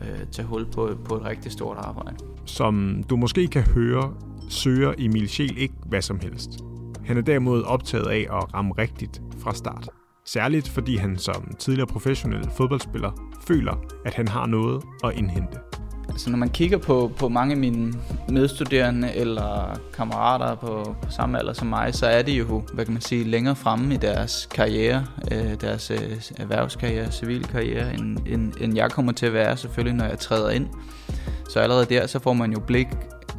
[0.00, 2.16] øh, tage hul på, på et rigtig stort arbejde.
[2.44, 4.14] Som du måske kan høre,
[4.48, 6.50] søger Emil Scheel ikke hvad som helst.
[7.06, 9.88] Han er derimod optaget af at ramme rigtigt fra start.
[10.32, 13.12] Særligt fordi han som tidligere professionel fodboldspiller
[13.46, 15.58] føler, at han har noget at indhente.
[16.08, 17.92] Altså når man kigger på, på mange af mine
[18.28, 22.94] medstuderende eller kammerater på, på samme alder som mig, så er de jo, hvad kan
[22.94, 28.52] man sige, længere fremme i deres karriere, øh, deres øh, erhvervskarriere, civil karriere, end, end,
[28.60, 30.66] end jeg kommer til at være selvfølgelig, når jeg træder ind.
[31.48, 32.88] Så allerede der, så får man jo blik,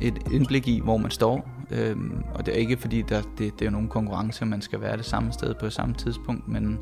[0.01, 1.60] et indblik i, hvor man står.
[1.71, 4.81] Øhm, og det er ikke fordi, der, det, det er jo nogle konkurrencer, man skal
[4.81, 6.79] være det samme sted på samme tidspunkt, men,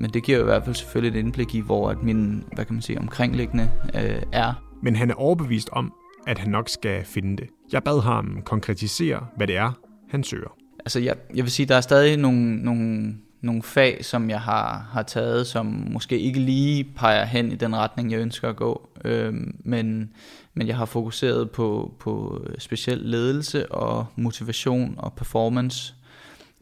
[0.00, 2.74] men det giver i hvert fald selvfølgelig et indblik i, hvor at min, hvad kan
[2.74, 4.64] man sige, omkringliggende øh, er.
[4.82, 5.92] Men han er overbevist om,
[6.26, 7.48] at han nok skal finde det.
[7.72, 9.72] Jeg bad ham konkretisere, hvad det er,
[10.10, 10.56] han søger.
[10.78, 14.88] Altså jeg, jeg vil sige, der er stadig nogle, nogle, nogle fag, som jeg har,
[14.92, 18.88] har taget, som måske ikke lige peger hen i den retning, jeg ønsker at gå.
[19.04, 20.12] Øh, men,
[20.54, 25.94] men jeg har fokuseret på, på speciel ledelse og motivation og performance.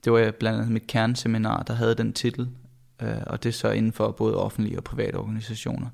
[0.05, 2.49] Det var blandt andet mit kerneseminar, der havde den titel,
[3.03, 5.89] øh, og det er så inden for både offentlige og private organisationer.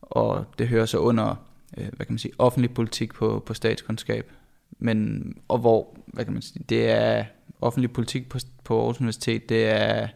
[0.00, 1.34] Og det hører så under,
[1.76, 4.32] øh, hvad kan man sige, offentlig politik på, på statskundskab.
[4.78, 7.24] Men, og hvor, hvad kan man sige, det er
[7.60, 10.08] offentlig politik på, på Aarhus Universitet, det er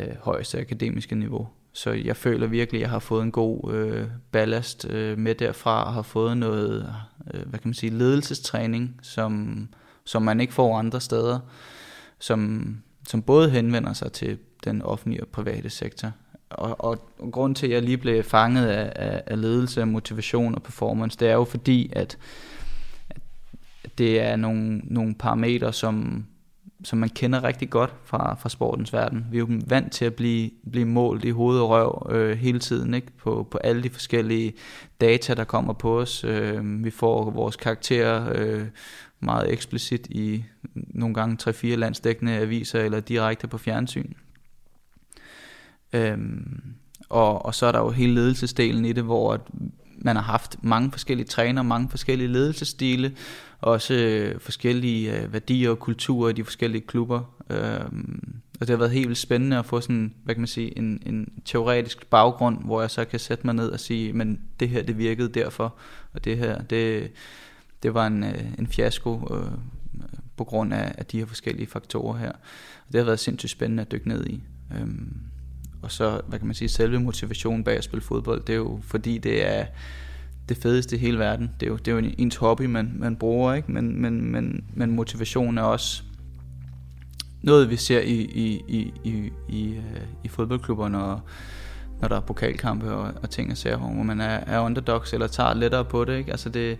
[0.00, 1.48] øh, højeste akademiske niveau.
[1.72, 5.84] Så jeg føler virkelig, at jeg har fået en god øh, ballast øh, med derfra,
[5.84, 6.94] og har fået noget,
[7.34, 9.68] øh, hvad kan man sige, ledelsestræning, som,
[10.04, 11.40] som man ikke får andre steder,
[12.18, 12.66] som,
[13.08, 16.12] som både henvender sig til den offentlige og private sektor.
[16.50, 20.54] Og, og, og grund til, at jeg lige blev fanget af, af, af ledelse, motivation
[20.54, 22.18] og performance, det er jo fordi, at,
[23.84, 26.26] at det er nogle, nogle parametre, som,
[26.84, 29.26] som man kender rigtig godt fra, fra sportens verden.
[29.30, 32.58] Vi er jo vant til at blive, blive målt i hoved og røv øh, hele
[32.58, 33.06] tiden ikke?
[33.16, 34.52] På, på alle de forskellige
[35.00, 36.24] data, der kommer på os.
[36.24, 38.66] Øh, vi får vores karakterer øh,
[39.20, 40.44] meget eksplicit i
[40.74, 44.12] nogle gange 3-4 landsdækkende aviser eller direkte på fjernsyn.
[45.92, 46.18] Øh,
[47.08, 49.40] og, og så er der jo hele ledelsesdelen i det, hvor at
[50.04, 53.16] man har haft mange forskellige træner, mange forskellige ledelsesstile,
[53.60, 57.20] også øh, forskellige øh, værdier og kulturer i de forskellige klubber.
[57.50, 57.80] Øh,
[58.60, 61.02] og det har været helt vildt spændende at få sådan, hvad kan man sige, en,
[61.06, 64.82] en teoretisk baggrund, hvor jeg så kan sætte mig ned og sige, men det her,
[64.82, 65.74] det virkede derfor,
[66.12, 67.10] og det her, det,
[67.82, 69.58] det var en, øh, en fiasko øh,
[70.36, 72.32] på grund af, af de her forskellige faktorer her.
[72.86, 74.42] Og det har været sindssygt spændende at dykke ned i.
[74.72, 74.86] Øh,
[75.84, 78.80] og så, hvad kan man sige, selve motivationen bag at spille fodbold, det er jo
[78.82, 79.66] fordi det er
[80.48, 81.50] det fedeste i hele verden.
[81.60, 83.72] Det er jo, det er jo ens hobby, man, man bruger, ikke?
[83.72, 86.02] Men, men, men, men motivation er også
[87.42, 91.28] noget, vi ser i, i, i, i, i, øh, i fodboldklubber, når,
[92.00, 95.26] når der er pokalkampe og, og ting og sager, hvor man er, er underdogs eller
[95.26, 96.18] tager lettere på det.
[96.18, 96.30] Ikke?
[96.30, 96.78] Altså det,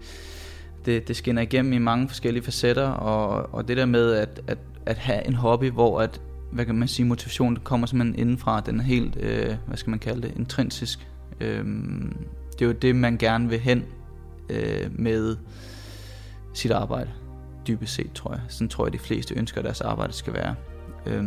[0.85, 4.59] det, det skinner igennem i mange forskellige facetter, og, og det der med at, at,
[4.87, 6.21] at have en hobby, hvor at,
[6.55, 9.99] hvad kan man sige, motivation kommer simpelthen indenfra, den er helt, øh, hvad skal man
[9.99, 11.09] kalde det, intrinsisk.
[11.41, 11.65] Øh,
[12.53, 13.85] det er jo det, man gerne vil hen
[14.51, 15.37] øh, med
[16.55, 17.11] sit arbejde,
[17.67, 18.41] dybest set, tror jeg.
[18.49, 20.55] Sådan tror jeg, de fleste ønsker, at deres arbejde skal være.
[21.07, 21.25] Øh,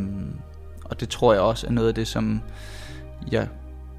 [0.85, 2.41] og det tror jeg også er noget af det, som
[3.31, 3.47] jeg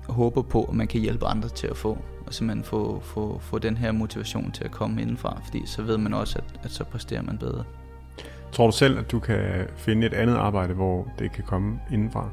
[0.09, 1.99] håber på, at man kan hjælpe andre til at få.
[2.27, 5.99] Og simpelthen få, få, få den her motivation til at komme indenfra, fordi så ved
[5.99, 7.65] man også, at, at så præsterer man bedre.
[8.53, 12.31] Tror du selv, at du kan finde et andet arbejde, hvor det kan komme indenfra?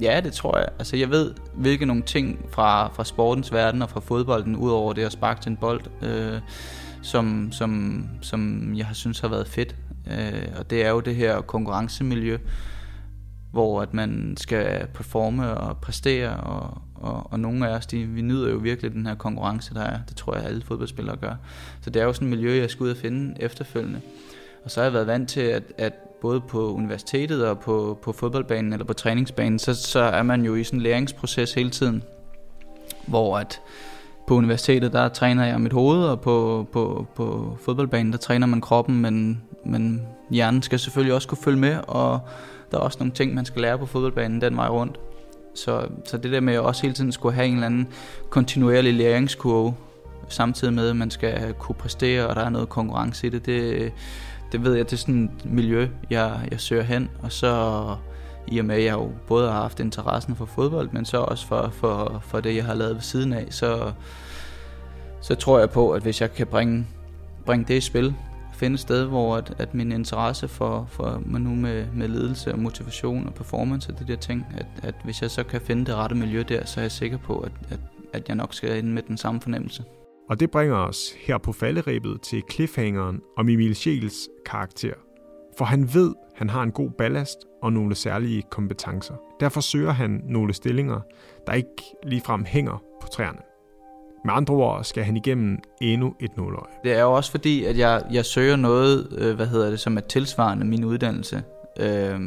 [0.00, 0.68] Ja, det tror jeg.
[0.78, 5.02] Altså, jeg ved, hvilke nogle ting fra, fra sportens verden og fra fodbolden, udover det
[5.02, 6.40] at sparke til en bold, øh,
[7.02, 9.76] som, som, som jeg har synes har været fedt.
[10.10, 12.38] Øh, og det er jo det her konkurrencemiljø,
[13.52, 18.22] hvor at man skal performe og præstere, og, og, og nogle af os, de, vi
[18.22, 19.98] nyder jo virkelig den her konkurrence, der er.
[20.08, 21.34] Det tror jeg, alle fodboldspillere gør.
[21.80, 24.00] Så det er jo sådan et miljø, jeg skal ud og finde efterfølgende.
[24.64, 28.12] Og så har jeg været vant til, at, at både på universitetet og på, på
[28.12, 32.02] fodboldbanen eller på træningsbanen, så, så er man jo i sådan en læringsproces hele tiden,
[33.06, 33.60] hvor at
[34.26, 38.60] på universitetet, der træner jeg mit hoved, og på, på, på fodboldbanen, der træner man
[38.60, 42.20] kroppen, men, men hjernen skal selvfølgelig også kunne følge med, og
[42.70, 45.00] der er også nogle ting, man skal lære på fodboldbanen den vej rundt.
[45.54, 47.88] Så, så det der med at også hele tiden skulle have en eller anden
[48.30, 49.74] kontinuerlig læringskurve,
[50.28, 53.92] samtidig med, at man skal kunne præstere, og der er noget konkurrence i det, det,
[54.52, 57.96] det ved jeg, det er sådan et miljø, jeg, jeg søger hen, og så
[58.46, 61.46] i og med, at jeg jo både har haft interessen for fodbold, men så også
[61.46, 63.92] for, for, for det, jeg har lavet ved siden af, så,
[65.20, 66.86] så tror jeg på, at hvis jeg kan bringe,
[67.46, 68.14] bringe det i spil,
[68.54, 72.52] finde et sted, hvor at, at min interesse for, for mig nu med, med ledelse
[72.52, 75.86] og motivation og performance og de der ting, at, at hvis jeg så kan finde
[75.86, 77.78] det rette miljø der, så er jeg sikker på, at, at,
[78.12, 79.84] at jeg nok skal ind med den samme fornemmelse.
[80.30, 84.94] Og det bringer os her på falderæbet til cliffhangeren om Emil Schels karakter.
[85.58, 89.14] For han ved, han har en god ballast og nogle særlige kompetencer.
[89.40, 91.00] Derfor søger han nogle stillinger,
[91.46, 93.38] der ikke ligefrem hænger på træerne.
[94.24, 96.72] Med andre ord skal han igennem endnu et nåløje.
[96.84, 99.96] Det er jo også fordi, at jeg, jeg søger noget, øh, hvad hedder det, som
[99.96, 101.42] er tilsvarende min uddannelse.
[101.80, 102.20] Øh,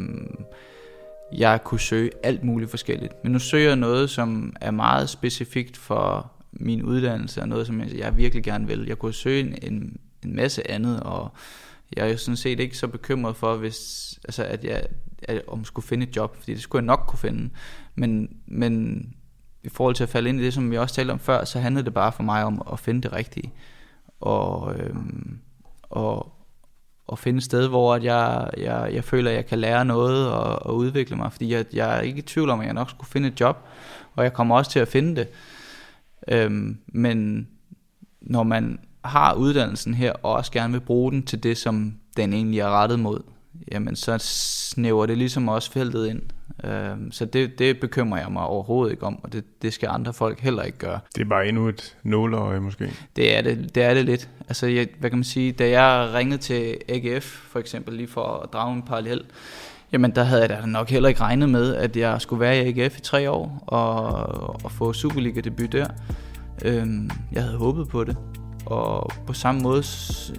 [1.38, 3.14] jeg kunne søge alt muligt forskelligt.
[3.24, 7.80] Men nu søger jeg noget, som er meget specifikt for min uddannelse, og noget, som
[7.80, 8.86] jeg, jeg virkelig gerne vil.
[8.88, 11.32] Jeg kunne søge en, en, en masse andet, og
[11.96, 14.84] jeg er jo sådan set ikke så bekymret for, hvis, altså, at jeg
[15.28, 17.50] at, om skulle finde et job, fordi det skulle jeg nok kunne finde.
[17.96, 19.04] Men, men
[19.64, 21.60] i forhold til at falde ind i det, som vi også talte om før, så
[21.60, 23.54] handlede det bare for mig om at finde det rigtige.
[24.20, 25.40] Og, øhm,
[25.82, 26.34] og,
[27.08, 30.32] og finde et sted, hvor at jeg, jeg, jeg føler, at jeg kan lære noget
[30.32, 31.32] og, og udvikle mig.
[31.32, 33.58] Fordi jeg, jeg er ikke i tvivl om, at jeg nok skulle finde et job,
[34.16, 35.28] og jeg kommer også til at finde det.
[36.28, 37.48] Øhm, men
[38.22, 42.34] når man har uddannelsen her, og også gerne vil bruge den til det, som den
[42.34, 43.22] egentlig er rettet mod,
[43.72, 46.22] jamen så snæver det ligesom også feltet ind.
[46.64, 50.14] Øhm, så det, det bekymrer jeg mig overhovedet ikke om, og det, det skal andre
[50.14, 51.00] folk heller ikke gøre.
[51.16, 52.92] Det er bare endnu et nåleøje måske?
[53.16, 54.30] Det er det, det, er det lidt.
[54.48, 58.40] Altså, jeg, hvad kan man sige, da jeg ringede til AGF for eksempel, lige for
[58.44, 59.22] at drage en parallel,
[59.94, 62.82] jamen der havde jeg da nok heller ikke regnet med, at jeg skulle være i
[62.82, 65.88] AGF i tre år og, og få Superliga-debut der.
[66.66, 68.18] Øhm, jeg havde håbet på det,
[68.66, 69.84] og på samme måde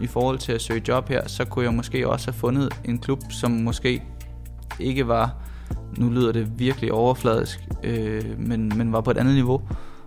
[0.00, 2.98] i forhold til at søge job her, så kunne jeg måske også have fundet en
[2.98, 4.02] klub, som måske
[4.80, 5.34] ikke var,
[5.96, 9.62] nu lyder det virkelig overfladisk, øh, men, men var på et andet niveau,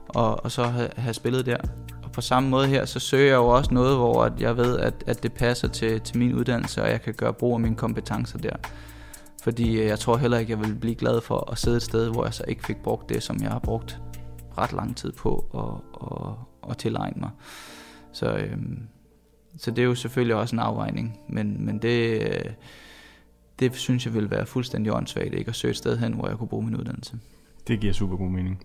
[0.07, 1.57] og, og så have, have spillet der.
[2.03, 4.79] Og på samme måde her, så søger jeg jo også noget, hvor at jeg ved,
[4.79, 7.75] at, at det passer til, til min uddannelse, og jeg kan gøre brug af mine
[7.75, 8.55] kompetencer der.
[9.47, 12.23] Fordi jeg tror heller ikke, jeg vil blive glad for at sidde et sted, hvor
[12.23, 14.01] jeg så ikke fik brugt det, som jeg har brugt
[14.57, 17.29] ret lang tid på at, at, at tilegne mig.
[18.11, 18.79] Så, øhm,
[19.57, 22.51] så det er jo selvfølgelig også en afvejning, men, men det, øh,
[23.59, 26.37] det synes jeg vil være fuldstændig åndssvagt, ikke at søge et sted hen, hvor jeg
[26.37, 27.19] kunne bruge min uddannelse.
[27.67, 28.63] Det giver super god mening.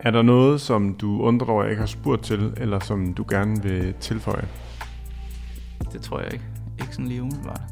[0.00, 3.24] Er der noget, som du undrer over, jeg ikke har spurgt til, eller som du
[3.30, 4.48] gerne vil tilføje?
[5.92, 6.44] Det tror jeg ikke.
[6.80, 7.62] Ikke sådan lige umiddelbart.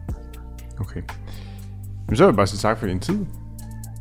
[0.81, 1.03] Okay.
[2.13, 3.27] Men så vil jeg bare sige tak for din tid.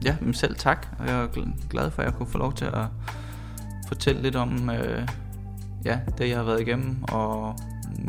[0.06, 0.88] Ja, men selv tak.
[1.00, 1.28] Og jeg er
[1.70, 2.86] glad for, at jeg kunne få lov til at
[3.88, 5.08] fortælle lidt om, øh,
[5.86, 7.56] ja, det jeg har været igennem, og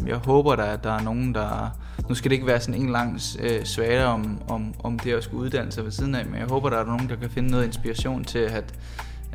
[0.07, 1.79] jeg håber da, at der er nogen, der...
[2.09, 5.25] Nu skal det ikke være sådan en lang øh, svage om, om, om det at
[5.25, 7.51] skulle uddanne sig ved siden af, men jeg håber, der er nogen, der kan finde
[7.51, 8.75] noget inspiration til at,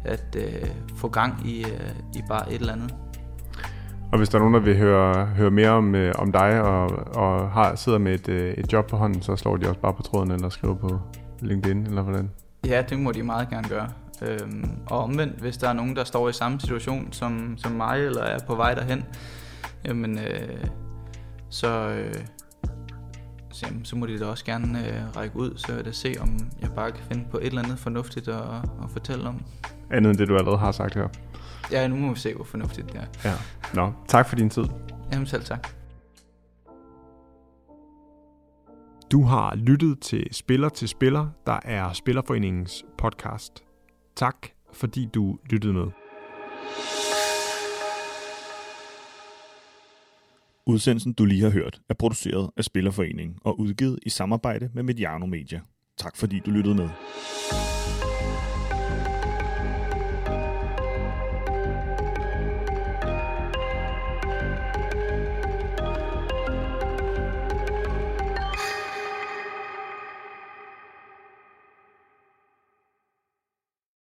[0.05, 2.93] at øh, få gang i, øh, i bare et eller andet.
[4.11, 6.89] Og hvis der er nogen, der vil høre, høre mere om, øh, om dig og,
[7.15, 9.93] og har, sidder med et, øh, et job på hånden, så slår de også bare
[9.93, 10.99] på tråden eller skriver på
[11.41, 12.31] LinkedIn, eller hvordan?
[12.67, 13.87] Ja, det må de meget gerne gøre.
[14.21, 18.05] Øhm, og omvendt, hvis der er nogen, der står i samme situation som, som mig,
[18.05, 19.03] eller er på vej derhen,
[19.85, 20.65] jamen, øh,
[21.49, 22.13] så, øh,
[23.51, 26.15] så, jamen, så må de da også gerne øh, række ud, så jeg da se,
[26.19, 28.41] om jeg bare kan finde på et eller andet fornuftigt at,
[28.83, 29.41] at fortælle om.
[29.91, 31.07] Andet end det, du allerede har sagt her.
[31.71, 33.29] Ja, nu må vi se, hvor fornuftigt det er.
[33.29, 33.35] Ja.
[33.73, 34.63] Nå, tak for din tid.
[35.11, 35.67] Jamen selv tak.
[39.11, 43.63] Du har lyttet til Spiller til Spiller, der er Spillerforeningens podcast.
[44.15, 44.35] Tak,
[44.73, 45.87] fordi du lyttede med.
[50.65, 55.25] Udsendelsen, du lige har hørt, er produceret af Spillerforeningen og udgivet i samarbejde med Mediano
[55.25, 55.61] Media.
[55.97, 56.89] Tak fordi du lyttede med.